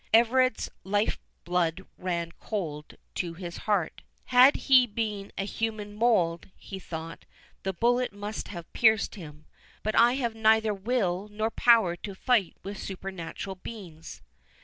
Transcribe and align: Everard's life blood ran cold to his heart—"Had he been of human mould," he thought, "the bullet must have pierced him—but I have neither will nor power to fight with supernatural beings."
Everard's 0.15 0.67
life 0.83 1.19
blood 1.43 1.85
ran 1.95 2.31
cold 2.39 2.95
to 3.13 3.35
his 3.35 3.57
heart—"Had 3.69 4.55
he 4.55 4.87
been 4.87 5.31
of 5.37 5.47
human 5.47 5.93
mould," 5.93 6.49
he 6.55 6.79
thought, 6.79 7.25
"the 7.61 7.71
bullet 7.71 8.11
must 8.11 8.47
have 8.47 8.73
pierced 8.73 9.13
him—but 9.13 9.93
I 9.93 10.13
have 10.13 10.33
neither 10.33 10.73
will 10.73 11.29
nor 11.31 11.51
power 11.51 11.95
to 11.97 12.15
fight 12.15 12.55
with 12.63 12.79
supernatural 12.79 13.57
beings." 13.57 14.23